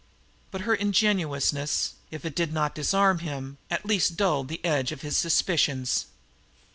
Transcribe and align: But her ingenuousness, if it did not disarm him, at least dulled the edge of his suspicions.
But 0.49 0.61
her 0.61 0.73
ingenuousness, 0.73 1.93
if 2.09 2.25
it 2.25 2.35
did 2.35 2.51
not 2.51 2.73
disarm 2.73 3.19
him, 3.19 3.59
at 3.69 3.85
least 3.85 4.17
dulled 4.17 4.47
the 4.47 4.65
edge 4.65 4.91
of 4.91 5.01
his 5.01 5.15
suspicions. 5.15 6.07